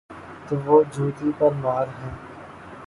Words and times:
تو 0.47 0.55
وہ 0.65 0.83
جوتی 0.91 1.31
پرمار 1.39 1.87
ہیں۔ 1.99 2.15